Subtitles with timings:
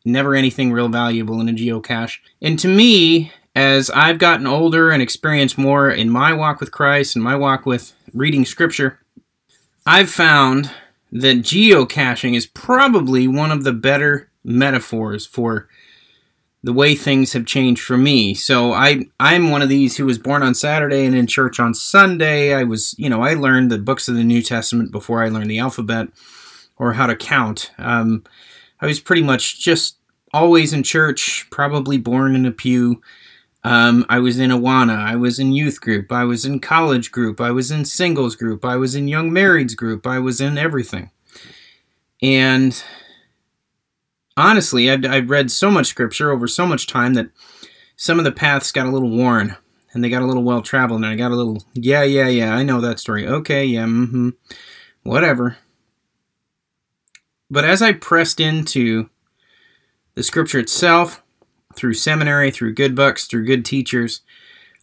[0.05, 2.17] never anything real valuable in a geocache.
[2.41, 7.15] And to me, as I've gotten older and experienced more in my walk with Christ
[7.15, 8.99] and my walk with reading scripture,
[9.91, 10.69] I've found
[11.11, 15.67] that geocaching is probably one of the better metaphors for
[16.61, 18.35] the way things have changed for me.
[18.35, 21.73] So I I'm one of these who was born on Saturday and in church on
[21.73, 22.53] Sunday.
[22.53, 25.49] I was, you know, I learned the books of the New Testament before I learned
[25.49, 26.09] the alphabet
[26.77, 27.71] or how to count.
[27.79, 28.25] Um,
[28.79, 29.97] I was pretty much just
[30.31, 33.01] always in church, probably born in a pew.
[33.63, 34.97] Um, I was in Awana.
[34.97, 36.11] I was in youth group.
[36.11, 37.41] I was in college group.
[37.41, 38.63] I was in singles group.
[38.63, 40.07] I was in young marrieds group.
[40.07, 41.11] I was in everything.
[42.21, 42.81] And
[44.37, 47.29] honestly, I've, I'd read so much scripture over so much time that
[47.95, 49.57] some of the paths got a little worn
[49.93, 51.01] and they got a little well traveled.
[51.01, 53.27] And I got a little, yeah, yeah, yeah, I know that story.
[53.27, 54.29] Okay, yeah, mm-hmm,
[55.03, 55.57] whatever.
[57.51, 59.09] But as I pressed into
[60.15, 61.23] the scripture itself,
[61.79, 64.21] through seminary, through good books, through good teachers,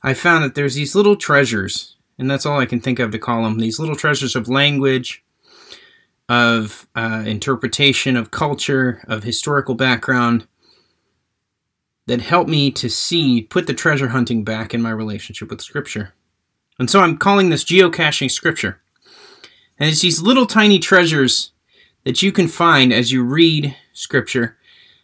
[0.03, 3.19] I found that there's these little treasures, and that's all I can think of to
[3.19, 5.23] call them these little treasures of language,
[6.29, 10.47] of uh, interpretation, of culture, of historical background
[12.07, 16.15] that help me to see, put the treasure hunting back in my relationship with Scripture.
[16.79, 18.81] And so I'm calling this geocaching Scripture.
[19.79, 21.53] And it's these little tiny treasures
[22.05, 24.57] that you can find as you read Scripture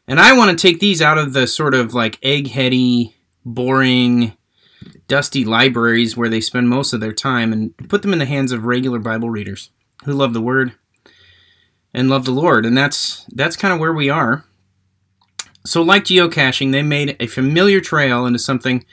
[0.07, 3.15] and I want to take these out of the sort of like eggheady,
[3.45, 4.37] boring,
[5.09, 8.53] dusty libraries where they spend most of their time and put them in the hands
[8.53, 9.71] of regular Bible readers
[10.05, 10.73] who love the Word
[11.95, 12.67] and love the Lord.
[12.67, 14.45] And that's that's kind of where we are.
[15.65, 18.85] So, like geocaching, they made a familiar trail into something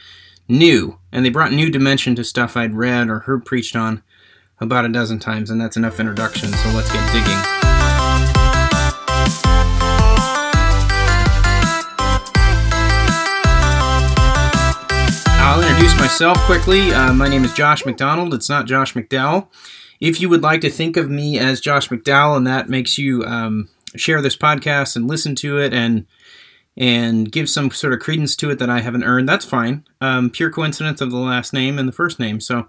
[0.47, 4.03] new, and they brought new dimension to stuff I'd read or heard preached on
[4.59, 6.49] about a dozen times, and that's enough introduction.
[6.49, 7.58] So let's get digging.
[15.49, 16.93] I'll introduce myself quickly.
[16.93, 18.35] Uh, my name is Josh McDonald.
[18.35, 19.47] It's not Josh McDowell.
[19.99, 23.23] If you would like to think of me as Josh McDowell, and that makes you
[23.23, 26.05] um, share this podcast and listen to it and
[26.77, 29.85] and give some sort of credence to it that I haven't earned, that's fine.
[29.99, 32.39] Um, pure coincidence of the last name and the first name.
[32.39, 32.67] So,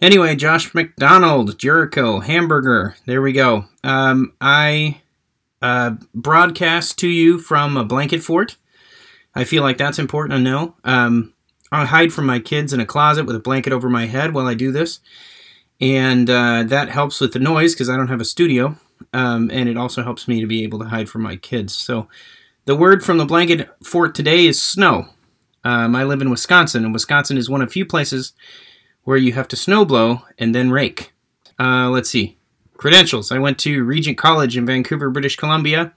[0.00, 2.96] anyway, Josh McDonald, Jericho, Hamburger.
[3.04, 3.66] There we go.
[3.84, 5.02] Um, I
[5.60, 8.56] uh, broadcast to you from a blanket fort.
[9.34, 10.76] I feel like that's important to know.
[10.82, 11.34] Um,
[11.72, 14.46] I hide from my kids in a closet with a blanket over my head while
[14.46, 15.00] I do this.
[15.80, 18.76] And uh, that helps with the noise because I don't have a studio.
[19.12, 21.74] Um, and it also helps me to be able to hide from my kids.
[21.74, 22.08] So
[22.64, 25.08] the word from the blanket fort today is snow.
[25.64, 28.32] Um, I live in Wisconsin, and Wisconsin is one of few places
[29.02, 31.12] where you have to snow blow and then rake.
[31.58, 32.36] Uh, let's see.
[32.76, 33.32] Credentials.
[33.32, 35.92] I went to Regent College in Vancouver, British Columbia.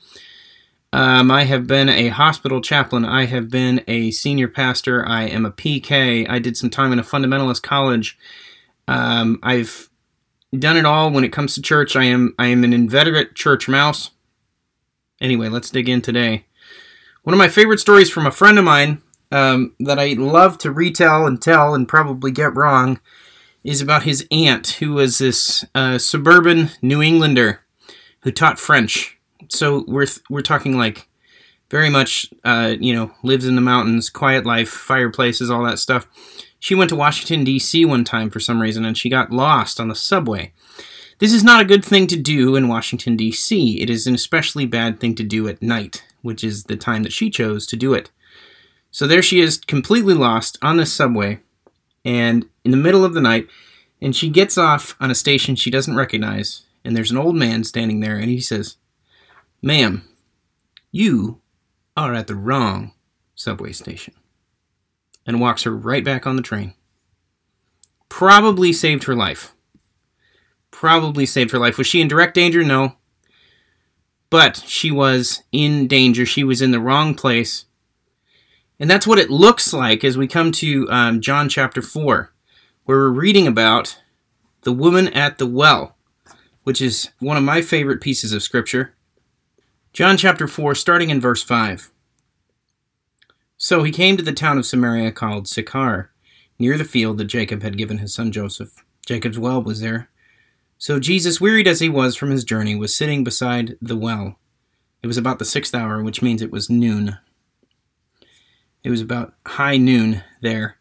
[0.92, 3.06] Um, I have been a hospital chaplain.
[3.06, 5.08] I have been a senior pastor.
[5.08, 6.28] I am a PK.
[6.28, 8.18] I did some time in a fundamentalist college.
[8.88, 9.90] Um, I've
[10.58, 11.96] done it all when it comes to church.
[11.96, 14.10] I am I am an inveterate church mouse.
[15.22, 16.46] Anyway, let's dig in today.
[17.24, 20.72] One of my favorite stories from a friend of mine um, that I love to
[20.72, 23.00] retell and tell and probably get wrong
[23.64, 27.62] is about his aunt, who was this uh, suburban New Englander
[28.22, 31.08] who taught French so we're we're talking like
[31.70, 36.08] very much uh, you know lives in the mountains, quiet life, fireplaces, all that stuff.
[36.60, 37.86] She went to Washington D.C.
[37.86, 40.52] one time for some reason, and she got lost on the subway.
[41.20, 43.82] This is not a good thing to do in Washington D.C.
[43.82, 47.14] It is an especially bad thing to do at night, which is the time that
[47.14, 48.12] she chose to do it.
[48.92, 51.40] So there she is, completely lost on this subway,
[52.04, 53.48] and in the middle of the night,
[54.02, 57.64] and she gets off on a station she doesn't recognize, and there's an old man
[57.64, 58.78] standing there, and he says,
[59.62, 60.04] Ma'am,
[60.92, 61.42] you
[61.98, 62.94] are at the wrong
[63.36, 64.14] subway station.
[65.26, 66.74] And walks her right back on the train.
[68.08, 69.54] Probably saved her life.
[70.72, 71.78] probably saved her life.
[71.78, 72.64] Was she in direct danger?
[72.64, 72.96] No.
[74.30, 76.26] But she was in danger.
[76.26, 77.66] She was in the wrong place.
[78.80, 82.32] And that's what it looks like as we come to um, John chapter 4,
[82.86, 84.00] where we're reading about
[84.62, 85.98] the woman at the well,
[86.64, 88.96] which is one of my favorite pieces of scripture.
[89.92, 91.92] John chapter 4, starting in verse 5.
[93.58, 96.12] So he came to the town of Samaria called Sychar,
[96.60, 98.84] near the field that Jacob had given his son Joseph.
[99.06, 100.10] Jacob's well was there.
[100.78, 104.38] So Jesus, wearied as he was from his journey, was sitting beside the well.
[105.02, 107.18] It was about the sixth hour, which means it was noon.
[108.84, 110.78] It was about high noon there.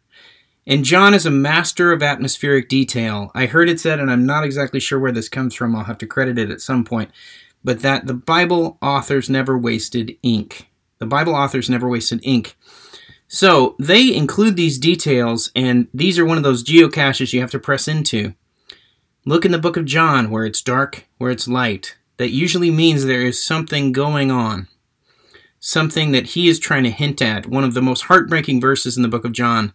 [0.67, 3.31] And John is a master of atmospheric detail.
[3.33, 5.97] I heard it said, and I'm not exactly sure where this comes from, I'll have
[5.97, 7.09] to credit it at some point,
[7.63, 10.67] but that the Bible authors never wasted ink.
[10.99, 12.57] The Bible authors never wasted ink.
[13.27, 17.59] So they include these details, and these are one of those geocaches you have to
[17.59, 18.33] press into.
[19.25, 21.97] Look in the book of John where it's dark, where it's light.
[22.17, 24.67] That usually means there is something going on,
[25.59, 27.45] something that he is trying to hint at.
[27.45, 29.73] One of the most heartbreaking verses in the book of John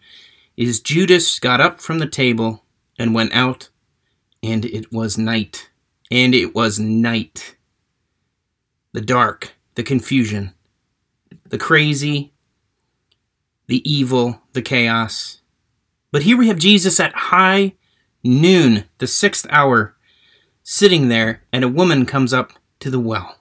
[0.57, 2.65] is Judas got up from the table
[2.99, 3.69] and went out,
[4.43, 5.71] and it was night.
[6.11, 7.57] And it was night.
[8.95, 10.55] The dark, the confusion,
[11.49, 12.33] the crazy,
[13.67, 15.41] the evil, the chaos.
[16.13, 17.75] But here we have Jesus at high
[18.23, 19.97] noon, the sixth hour,
[20.63, 23.37] sitting there, and a woman comes up to the well.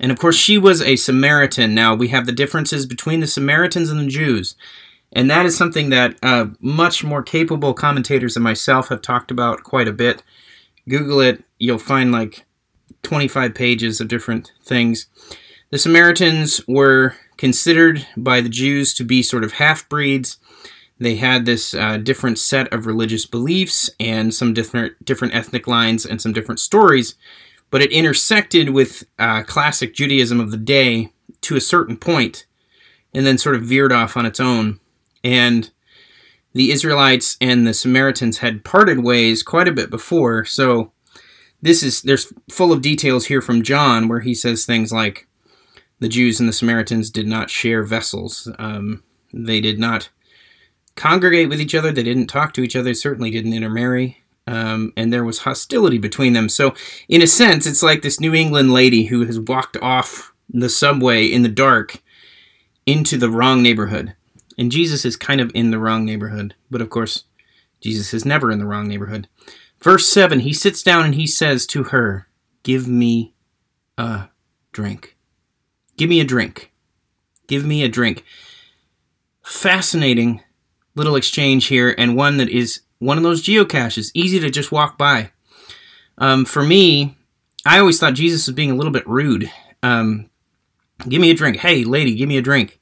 [0.00, 1.72] And of course, she was a Samaritan.
[1.74, 4.56] Now, we have the differences between the Samaritans and the Jews.
[5.12, 9.62] And that is something that uh, much more capable commentators than myself have talked about
[9.62, 10.24] quite a bit.
[10.88, 12.46] Google it, you'll find like
[13.02, 15.06] 25 pages of different things.
[15.70, 20.38] The Samaritans were considered by the Jews to be sort of half breeds.
[20.98, 26.04] They had this uh, different set of religious beliefs and some different different ethnic lines
[26.04, 27.14] and some different stories
[27.70, 32.44] but it intersected with uh, classic Judaism of the day to a certain point,
[33.14, 34.80] and then sort of veered off on its own.
[35.24, 35.70] And
[36.52, 40.92] the Israelites and the Samaritans had parted ways quite a bit before, so
[41.62, 45.26] this is there's full of details here from John where he says things like
[45.98, 48.50] the Jews and the Samaritans did not share vessels.
[48.58, 49.02] Um,
[49.32, 50.08] they did not
[50.96, 51.92] congregate with each other.
[51.92, 52.94] They didn't talk to each other.
[52.94, 54.20] Certainly didn't intermarry
[54.50, 56.48] um, and there was hostility between them.
[56.48, 56.74] So,
[57.08, 61.24] in a sense, it's like this New England lady who has walked off the subway
[61.24, 62.02] in the dark
[62.84, 64.14] into the wrong neighborhood.
[64.58, 66.54] And Jesus is kind of in the wrong neighborhood.
[66.70, 67.24] But of course,
[67.80, 69.28] Jesus is never in the wrong neighborhood.
[69.82, 72.26] Verse 7 He sits down and he says to her,
[72.62, 73.34] Give me
[73.96, 74.28] a
[74.72, 75.16] drink.
[75.96, 76.72] Give me a drink.
[77.46, 78.24] Give me a drink.
[79.42, 80.42] Fascinating
[80.94, 84.98] little exchange here, and one that is one of those geocaches, easy to just walk
[84.98, 85.30] by.
[86.18, 87.16] Um, for me,
[87.64, 89.50] I always thought Jesus was being a little bit rude.
[89.82, 90.28] Um,
[91.08, 91.58] give me a drink.
[91.58, 92.78] Hey, lady, give me a drink.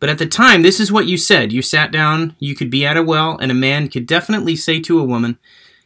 [0.00, 1.52] But at the time, this is what you said.
[1.52, 4.80] You sat down, you could be at a well, and a man could definitely say
[4.80, 5.38] to a woman,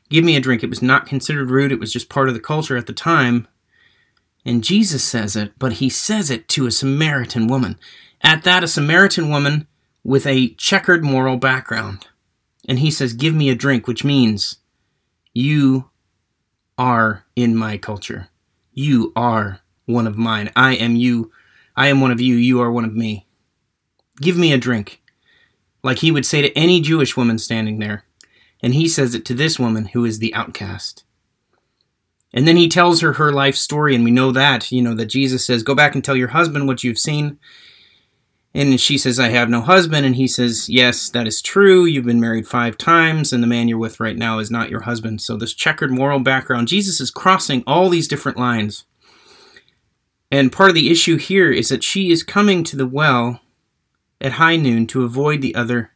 [0.09, 0.63] Give me a drink.
[0.63, 3.49] It was not considered rude, it was just part of the culture at the time.
[4.45, 7.79] And Jesus says it, but he says it to a Samaritan woman.
[8.23, 9.67] At that, a Samaritan woman
[10.05, 12.07] with a checkered moral background
[12.69, 14.59] and he says, Give me a drink, which means
[15.33, 15.91] you
[16.79, 18.29] are in my culture.
[18.73, 20.51] You are one of mine.
[20.57, 21.31] I am you.
[21.77, 22.35] I am one of you.
[22.35, 23.27] You are one of me.
[24.21, 25.01] Give me a drink.
[25.83, 28.05] Like he would say to any Jewish woman standing there.
[28.67, 31.05] And he says it to this woman who is the outcast.
[32.33, 35.07] And then he tells her her life story, and we know that, you know, that
[35.07, 37.39] Jesus says, Go back and tell your husband what you've seen.
[38.55, 40.05] And she says, I have no husband.
[40.05, 41.85] And he says, Yes, that is true.
[41.85, 44.81] You've been married five times, and the man you're with right now is not your
[44.81, 45.21] husband.
[45.21, 48.85] So, this checkered moral background, Jesus is crossing all these different lines.
[50.33, 53.39] And part of the issue here is that she is coming to the well
[54.21, 55.93] at high noon to avoid the other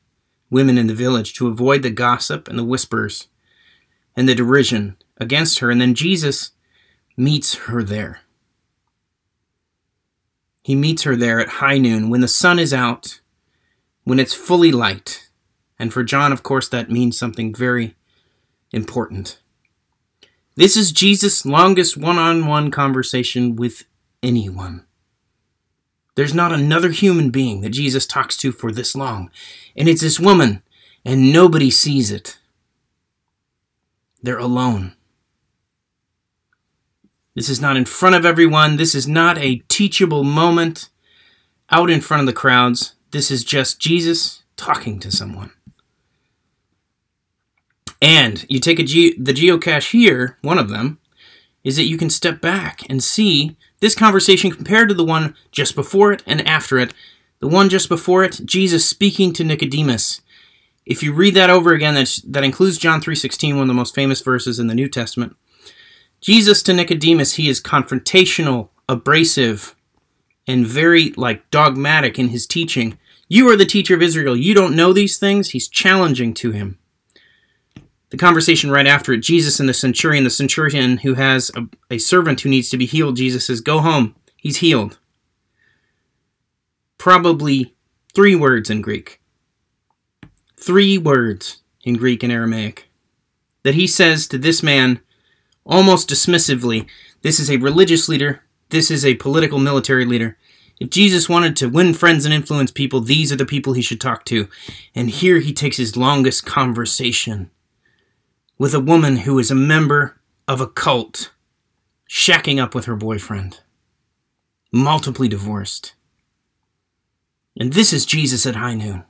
[0.50, 3.28] women in the village, to avoid the gossip and the whispers
[4.16, 5.70] and the derision against her.
[5.70, 6.50] And then Jesus
[7.16, 8.20] meets her there.
[10.62, 13.20] He meets her there at high noon when the sun is out,
[14.04, 15.28] when it's fully light.
[15.78, 17.94] And for John, of course, that means something very
[18.72, 19.40] important.
[20.56, 23.84] This is Jesus' longest one on one conversation with
[24.22, 24.84] anyone.
[26.20, 29.30] There's not another human being that Jesus talks to for this long.
[29.74, 30.62] And it's this woman,
[31.02, 32.38] and nobody sees it.
[34.22, 34.92] They're alone.
[37.34, 38.76] This is not in front of everyone.
[38.76, 40.90] This is not a teachable moment
[41.70, 42.96] out in front of the crowds.
[43.12, 45.52] This is just Jesus talking to someone.
[48.02, 50.98] And you take a ge- the geocache here, one of them,
[51.64, 55.74] is that you can step back and see this conversation compared to the one just
[55.74, 56.94] before it and after it.
[57.40, 60.20] The one just before it, Jesus speaking to Nicodemus.
[60.84, 63.94] If you read that over again, that, that includes John 3.16, one of the most
[63.94, 65.36] famous verses in the New Testament.
[66.20, 69.74] Jesus to Nicodemus, he is confrontational, abrasive,
[70.46, 72.98] and very like dogmatic in his teaching.
[73.28, 74.36] You are the teacher of Israel.
[74.36, 75.50] You don't know these things.
[75.50, 76.79] He's challenging to him.
[78.10, 81.98] The conversation right after it, Jesus and the centurion, the centurion who has a, a
[81.98, 84.16] servant who needs to be healed, Jesus says, Go home.
[84.36, 84.98] He's healed.
[86.98, 87.74] Probably
[88.12, 89.20] three words in Greek.
[90.56, 92.90] Three words in Greek and Aramaic.
[93.62, 95.00] That he says to this man,
[95.64, 96.86] almost dismissively,
[97.22, 98.42] This is a religious leader.
[98.70, 100.36] This is a political military leader.
[100.80, 104.00] If Jesus wanted to win friends and influence people, these are the people he should
[104.00, 104.48] talk to.
[104.94, 107.50] And here he takes his longest conversation
[108.60, 111.32] with a woman who is a member of a cult,
[112.06, 113.58] shacking up with her boyfriend,
[114.70, 115.94] multiply divorced.
[117.58, 119.04] And this is Jesus at high noon.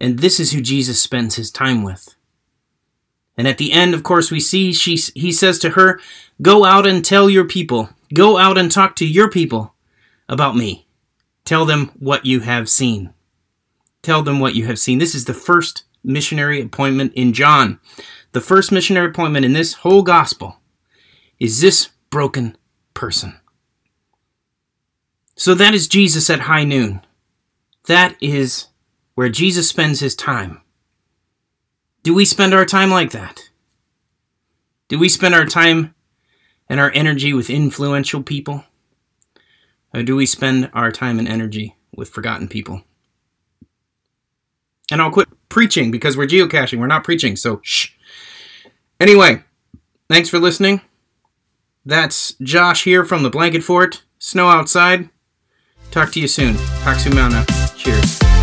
[0.00, 2.16] And this is who Jesus spends his time with.
[3.38, 6.00] And at the end, of course, we see she, he says to her,
[6.42, 9.74] Go out and tell your people, go out and talk to your people
[10.28, 10.88] about me.
[11.44, 13.14] Tell them what you have seen.
[14.02, 14.98] Tell them what you have seen.
[14.98, 17.80] This is the first missionary appointment in John
[18.34, 20.60] the first missionary appointment in this whole gospel
[21.38, 22.56] is this broken
[22.92, 23.36] person.
[25.36, 27.00] So that is Jesus at high noon.
[27.86, 28.66] That is
[29.14, 30.60] where Jesus spends his time.
[32.02, 33.50] Do we spend our time like that?
[34.88, 35.94] Do we spend our time
[36.68, 38.64] and our energy with influential people?
[39.94, 42.82] Or do we spend our time and energy with forgotten people?
[44.90, 46.80] And I'll quit preaching because we're geocaching.
[46.80, 47.90] We're not preaching, so shh.
[48.98, 49.44] Anyway,
[50.10, 50.80] thanks for listening.
[51.86, 54.02] That's Josh here from the Blanket Fort.
[54.18, 55.08] Snow outside.
[55.92, 56.54] Talk to you soon.
[56.82, 57.46] Taksumana.
[57.76, 58.33] Cheers.